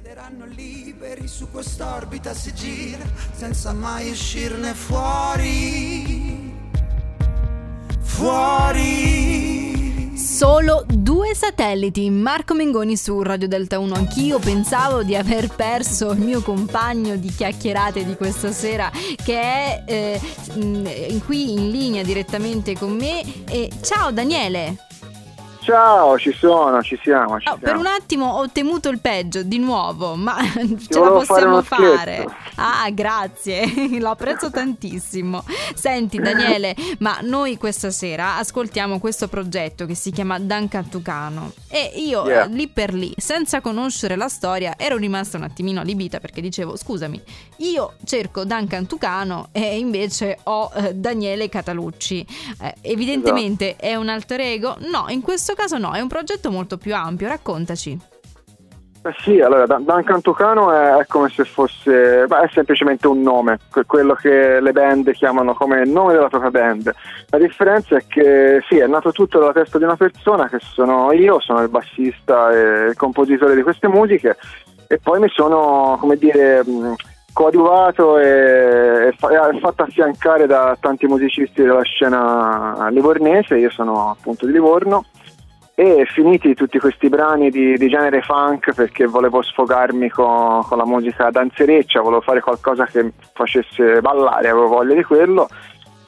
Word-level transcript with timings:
crederanno 0.00 0.46
liberi 0.46 1.26
su 1.26 1.50
quest'orbita 1.50 2.32
si 2.32 2.54
gira 2.54 3.04
senza 3.32 3.72
mai 3.72 4.10
uscirne 4.10 4.72
fuori. 4.72 6.54
Fuori. 7.98 9.66
Solo 10.14 10.84
due 10.86 11.34
satelliti, 11.34 12.08
Marco 12.10 12.54
Mengoni 12.54 12.96
su 12.96 13.20
Radio 13.22 13.48
Delta 13.48 13.80
1. 13.80 13.92
Anch'io 13.92 14.38
pensavo 14.38 15.02
di 15.02 15.16
aver 15.16 15.48
perso 15.48 16.12
il 16.12 16.20
mio 16.20 16.42
compagno 16.42 17.16
di 17.16 17.28
chiacchierate 17.28 18.04
di 18.04 18.14
questa 18.14 18.52
sera 18.52 18.92
che 18.92 19.40
è 19.40 19.82
eh, 19.84 20.20
qui 21.26 21.54
in 21.54 21.70
linea 21.70 22.04
direttamente 22.04 22.78
con 22.78 22.92
me. 22.92 23.44
E 23.46 23.68
ciao 23.82 24.12
Daniele! 24.12 24.87
Ciao, 25.68 26.18
ci 26.18 26.32
sono, 26.32 26.82
ci 26.82 26.98
siamo. 27.02 27.38
Ci 27.38 27.46
oh, 27.46 27.58
siamo. 27.58 27.58
Per 27.58 27.76
un 27.76 27.84
attimo 27.84 28.24
ho 28.24 28.48
temuto 28.50 28.88
il 28.88 29.00
peggio 29.00 29.42
di 29.42 29.58
nuovo, 29.58 30.14
ma 30.14 30.36
Ti 30.36 30.88
ce 30.88 30.98
la 30.98 31.10
possiamo 31.10 31.60
fare. 31.60 31.96
fare. 31.96 32.26
Ah, 32.54 32.88
grazie, 32.90 33.66
lo 34.00 34.08
apprezzo 34.08 34.50
tantissimo. 34.50 35.44
Senti 35.74 36.18
Daniele, 36.18 36.74
ma 37.00 37.18
noi 37.20 37.58
questa 37.58 37.90
sera 37.90 38.38
ascoltiamo 38.38 38.98
questo 38.98 39.28
progetto 39.28 39.84
che 39.84 39.94
si 39.94 40.10
chiama 40.10 40.38
Duncan 40.38 40.88
Tucano 40.88 41.52
e 41.68 41.92
io 41.96 42.24
yeah. 42.24 42.46
lì 42.46 42.66
per 42.68 42.94
lì, 42.94 43.12
senza 43.18 43.60
conoscere 43.60 44.16
la 44.16 44.28
storia, 44.28 44.72
ero 44.78 44.96
rimasta 44.96 45.36
un 45.36 45.42
attimino 45.42 45.82
allibita 45.82 46.18
perché 46.18 46.40
dicevo, 46.40 46.78
scusami, 46.78 47.22
io 47.58 47.92
cerco 48.04 48.44
Duncan 48.44 48.86
Tucano 48.86 49.48
e 49.52 49.76
invece 49.76 50.38
ho 50.44 50.70
eh, 50.74 50.94
Daniele 50.94 51.50
Catalucci. 51.50 52.26
Eh, 52.62 52.74
evidentemente 52.80 53.72
esatto. 53.72 53.84
è 53.84 53.94
un 53.96 54.08
alter 54.08 54.40
ego? 54.40 54.76
No, 54.90 55.04
in 55.08 55.20
questo 55.20 55.56
caso 55.58 55.76
no, 55.76 55.92
è 55.92 56.00
un 56.00 56.06
progetto 56.06 56.52
molto 56.52 56.78
più 56.78 56.94
ampio, 56.94 57.26
raccontaci. 57.26 57.98
Eh 59.02 59.14
sì, 59.22 59.40
allora 59.40 59.64
Duncan 59.66 60.20
Tucano 60.20 60.72
è, 60.72 61.04
come 61.06 61.28
se 61.30 61.44
fosse, 61.44 62.26
beh, 62.26 62.40
è 62.40 62.48
semplicemente 62.52 63.06
un 63.06 63.22
nome, 63.22 63.58
quello 63.86 64.14
che 64.14 64.60
le 64.60 64.72
band 64.72 65.10
chiamano 65.12 65.54
come 65.54 65.84
nome 65.84 66.12
della 66.12 66.28
propria 66.28 66.50
band. 66.50 66.94
La 67.30 67.38
differenza 67.38 67.96
è 67.96 68.04
che 68.06 68.62
sì, 68.68 68.78
è 68.78 68.86
nato 68.86 69.10
tutto 69.10 69.38
dalla 69.38 69.52
testa 69.52 69.78
di 69.78 69.84
una 69.84 69.96
persona 69.96 70.48
che 70.48 70.58
sono 70.60 71.12
io, 71.12 71.40
sono 71.40 71.62
il 71.62 71.68
bassista 71.68 72.50
e 72.50 72.88
il 72.90 72.96
compositore 72.96 73.54
di 73.54 73.62
queste 73.62 73.88
musiche 73.88 74.36
e 74.86 74.98
poi 74.98 75.20
mi 75.20 75.28
sono, 75.28 75.96
come 76.00 76.16
dire, 76.16 76.62
coadiuvato 77.32 78.18
e, 78.18 79.08
e 79.08 79.12
fatto 79.16 79.82
affiancare 79.82 80.46
da 80.46 80.76
tanti 80.80 81.06
musicisti 81.06 81.62
della 81.62 81.82
scena 81.82 82.88
livornese, 82.90 83.58
io 83.58 83.70
sono 83.70 84.10
appunto 84.10 84.46
di 84.46 84.52
Livorno 84.52 85.04
e 85.80 86.06
finiti 86.06 86.54
tutti 86.54 86.76
questi 86.80 87.08
brani 87.08 87.50
di, 87.50 87.78
di 87.78 87.88
genere 87.88 88.20
funk 88.20 88.74
perché 88.74 89.06
volevo 89.06 89.42
sfogarmi 89.42 90.08
con, 90.08 90.64
con, 90.68 90.76
la 90.76 90.84
musica 90.84 91.30
danzereccia, 91.30 92.00
volevo 92.00 92.20
fare 92.20 92.40
qualcosa 92.40 92.84
che 92.84 93.12
facesse 93.32 94.00
ballare, 94.00 94.48
avevo 94.48 94.66
voglia 94.66 94.96
di 94.96 95.04
quello. 95.04 95.48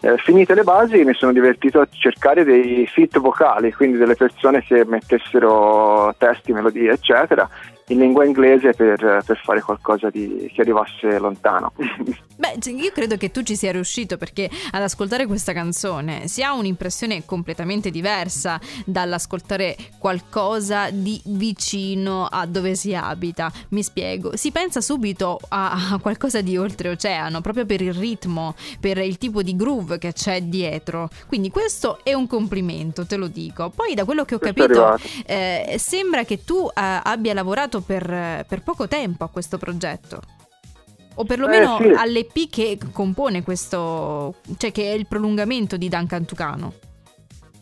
Eh, 0.01 0.17
finite 0.17 0.55
le 0.55 0.65
basi 0.65 1.05
mi 1.05 1.15
sono 1.15 1.31
divertito 1.31 1.79
a 1.79 1.87
cercare 1.89 2.43
dei 2.43 2.85
fit 2.89 3.17
vocali, 3.21 3.73
quindi 3.73 3.97
delle 3.97 4.17
persone 4.17 4.61
che 4.65 4.85
mettessero 4.85 6.13
testi, 6.19 6.53
melodie, 6.53 6.91
eccetera, 6.91 7.49
in 7.91 7.99
lingua 7.99 8.25
inglese 8.25 8.73
per, 8.73 9.23
per 9.25 9.41
fare 9.43 9.61
qualcosa 9.61 10.11
di, 10.11 10.51
che 10.53 10.61
arrivasse 10.61 11.19
lontano. 11.19 11.73
Beh, 12.41 12.57
io 12.71 12.91
credo 12.93 13.19
che 13.19 13.31
tu 13.31 13.43
ci 13.43 13.55
sia 13.55 13.71
riuscito 13.71 14.17
perché 14.17 14.49
ad 14.71 14.81
ascoltare 14.81 15.27
questa 15.27 15.53
canzone 15.53 16.27
si 16.27 16.43
ha 16.43 16.55
un'impressione 16.55 17.27
completamente 17.27 17.91
diversa 17.91 18.59
dall'ascoltare 18.87 19.77
qualcosa 19.99 20.89
di 20.91 21.21
vicino 21.27 22.25
a 22.25 22.47
dove 22.47 22.77
si 22.77 22.95
abita. 22.95 23.53
Mi 23.71 23.83
spiego, 23.83 24.37
si 24.37 24.53
pensa 24.53 24.81
subito 24.81 25.39
a, 25.49 25.91
a 25.93 25.99
qualcosa 25.99 26.41
di 26.41 26.57
oltreoceano, 26.57 27.43
proprio 27.43 27.67
per 27.67 27.83
il 27.83 27.93
ritmo, 27.93 28.55
per 28.81 28.97
il 28.99 29.19
tipo 29.19 29.43
di 29.43 29.55
groove 29.55 29.99
che 29.99 30.15
c'è 30.15 30.41
dietro. 30.41 31.11
Quindi 31.27 31.51
questo 31.51 31.99
è 32.03 32.15
un 32.15 32.27
complimento, 32.27 33.05
te 33.05 33.17
lo 33.17 33.27
dico. 33.27 33.69
Poi 33.69 33.93
da 33.93 34.07
quello 34.07 34.25
che 34.25 34.37
ho 34.37 34.39
capito, 34.39 34.99
eh, 35.27 35.75
sembra 35.79 36.25
che 36.25 36.43
tu 36.43 36.67
eh, 36.69 37.01
abbia 37.03 37.35
lavorato 37.35 37.80
per, 37.81 38.45
per 38.49 38.63
poco 38.63 38.89
tempo 38.89 39.25
a 39.25 39.29
questo 39.29 39.59
progetto. 39.59 40.21
O 41.15 41.25
perlomeno 41.25 41.79
eh, 41.79 41.83
sì. 41.83 41.95
all'EP 41.97 42.49
che 42.51 42.79
compone 42.93 43.43
questo, 43.43 44.37
cioè 44.57 44.73
che 44.73 44.93
è 44.93 44.95
il 44.95 45.07
prolungamento 45.07 45.77
di 45.77 45.89
Duncan 45.89 46.25
Tucano. 46.25 46.73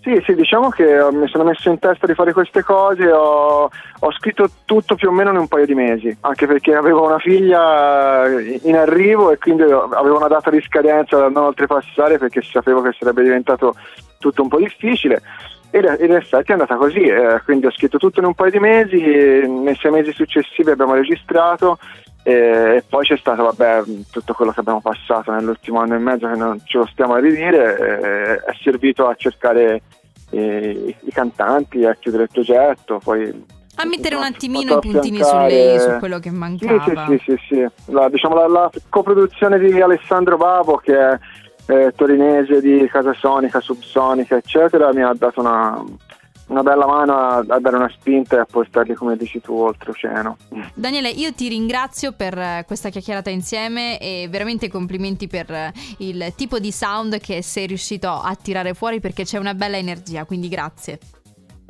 Sì, 0.01 0.23
sì, 0.25 0.35
diciamo 0.35 0.71
che 0.71 0.85
mi 1.11 1.29
sono 1.29 1.45
messo 1.45 1.69
in 1.69 1.79
testa 1.79 2.07
di 2.07 2.15
fare 2.15 2.33
queste 2.33 2.63
cose, 2.63 3.11
ho, 3.11 3.65
ho, 3.65 4.13
scritto 4.13 4.49
tutto 4.65 4.95
più 4.95 5.09
o 5.09 5.13
meno 5.13 5.31
in 5.31 5.37
un 5.37 5.49
paio 5.49 5.67
di 5.67 5.75
mesi, 5.75 6.17
anche 6.21 6.47
perché 6.47 6.75
avevo 6.75 7.05
una 7.05 7.19
figlia 7.19 8.27
in 8.63 8.77
arrivo 8.77 9.33
e 9.33 9.39
quindi 9.39 9.65
avevo 9.65 10.17
una 10.17 10.29
data 10.29 10.51
di 10.51 10.63
scadenza 10.63 11.19
da 11.19 11.29
non 11.29 11.45
oltrepassare 11.47 12.17
perché 12.17 12.41
sapevo 12.43 12.81
che 12.81 12.97
sarebbe 12.97 13.23
diventato 13.23 13.75
tutto 14.19 14.41
un 14.41 14.49
po' 14.49 14.59
difficile. 14.59 15.21
In 15.71 16.13
effetti 16.13 16.51
è 16.51 16.53
andata 16.53 16.77
così, 16.77 17.03
eh, 17.03 17.43
quindi 17.45 17.67
ho 17.67 17.71
scritto 17.71 17.99
tutto 17.99 18.21
in 18.21 18.27
un 18.27 18.35
paio 18.35 18.51
di 18.51 18.59
mesi, 18.59 18.99
nei 19.01 19.77
sei 19.77 19.91
mesi 19.91 20.13
successivi 20.13 20.71
abbiamo 20.71 20.95
registrato 20.95 21.79
e 22.23 22.83
poi 22.89 23.05
c'è 23.05 23.17
stato 23.19 23.45
vabbè, 23.45 23.83
tutto 24.11 24.33
quello 24.33 24.53
che 24.53 24.61
abbiamo 24.61 24.81
passato 24.81 25.31
nell'ultimo 25.31 25.81
anno 25.81 25.95
e 25.95 25.99
mezzo 25.99 26.27
che 26.27 26.37
non 26.37 26.59
ce 26.65 26.79
lo 26.79 26.87
stiamo 26.87 27.15
a 27.15 27.21
ridire, 27.21 27.77
è 28.45 28.55
servito 28.63 29.07
a 29.09 29.15
cercare 29.15 29.83
i, 30.31 30.95
i 31.01 31.13
cantanti, 31.13 31.85
a 31.85 31.95
chiudere 31.95 32.25
il 32.25 32.31
progetto, 32.33 32.99
poi 33.03 33.57
a 33.81 33.87
mettere 33.87 34.17
un 34.17 34.25
attimino 34.25 34.77
i 34.77 34.81
puntini 34.81 35.23
sulle, 35.23 35.79
su 35.79 35.99
quello 36.01 36.19
che 36.19 36.31
mancava. 36.31 37.07
Sì, 37.07 37.19
sì, 37.19 37.23
sì, 37.25 37.39
sì. 37.49 37.93
La, 37.93 38.09
diciamo, 38.09 38.35
la, 38.35 38.49
la, 38.49 38.71
coproduzione 38.89 39.57
di 39.61 39.81
Alessandro 39.81 40.37
Bavo, 40.37 40.79
che 40.79 40.99
è 40.99 41.19
eh, 41.69 41.93
torinese 41.95 42.61
di 42.63 42.89
Casa 42.91 43.13
Sonica, 43.13 43.61
Subsonica, 43.61 44.37
eccetera, 44.37 44.91
mi 44.95 45.03
ha 45.03 45.13
dato 45.15 45.41
una, 45.41 45.85
una 46.47 46.63
bella 46.63 46.87
mano 46.87 47.15
a, 47.15 47.45
a, 47.47 47.61
dare 47.61 47.77
una 47.77 47.91
spinta 47.91 48.37
e 48.37 48.41
a 48.41 48.47
portarli, 48.51 48.95
come 48.95 49.19
dici 49.19 49.39
tu, 49.41 49.53
oltreoceano. 49.55 50.39
Daniele, 50.73 51.11
io 51.11 51.33
ti 51.35 51.49
ringrazio 51.49 52.13
per 52.13 52.39
eh, 52.39 52.65
questa 52.67 52.89
chiacchierata 52.89 53.29
insieme 53.29 53.99
e 53.99 54.29
veramente 54.31 54.71
complimenti 54.71 55.27
per 55.27 55.51
eh, 55.51 55.73
il 55.99 56.33
tipo 56.35 56.59
di 56.59 56.73
sound 56.73 57.19
che 57.19 57.43
sei 57.43 57.67
riuscito 57.67 58.09
a 58.09 58.35
tirare 58.35 58.73
fuori 58.73 58.99
perché 58.99 59.25
c'è 59.25 59.39
una 59.39 59.53
bella 59.53 59.77
energia, 59.77 60.25
quindi 60.25 60.49
grazie. 60.49 60.99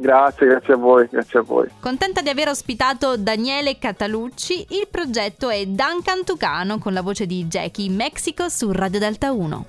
Grazie, 0.01 0.47
grazie 0.47 0.75
a 0.75 0.77
voi, 0.77 1.09
grazie 1.11 1.41
a 1.41 1.43
voi. 1.43 1.69
Contenta 1.81 2.23
di 2.23 2.29
aver 2.29 2.49
ospitato 2.49 3.17
Daniele 3.17 3.79
Catalucci. 3.79 4.67
Il 4.71 4.87
progetto 4.89 5.49
è 5.49 5.67
Duncan 5.67 6.25
Tucano 6.25 6.79
con 6.79 6.93
la 6.93 7.03
voce 7.03 7.27
di 7.27 7.45
Jackie 7.47 7.91
Mexico 7.91 8.49
su 8.49 8.71
Radio 8.71 9.01
Delta 9.01 9.33
1. 9.33 9.67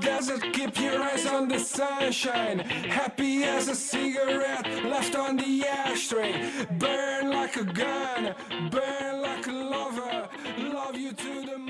desert, 0.00 0.52
keep 0.52 0.78
your 0.78 1.00
eyes 1.00 1.26
on 1.26 1.48
the 1.48 1.58
sunshine. 1.58 2.58
Happy 2.58 3.44
as 3.44 3.68
a 3.68 3.74
cigarette 3.74 4.66
left 4.84 5.14
on 5.16 5.36
the 5.36 5.66
ashtray. 5.66 6.50
Burn 6.78 7.30
like 7.30 7.56
a 7.56 7.64
gun, 7.64 8.34
burn 8.70 9.22
like 9.22 9.46
a 9.46 9.52
lover. 9.52 10.28
Love 10.58 10.96
you 10.96 11.12
to 11.12 11.46
the 11.46 11.58
moon. 11.58 11.67